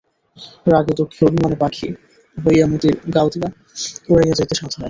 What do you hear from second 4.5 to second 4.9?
সাধ হয়।